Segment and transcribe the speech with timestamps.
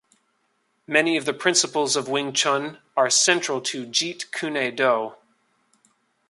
[0.87, 5.13] Many of the principles of Wing Chun are central to Jeet Kune Do.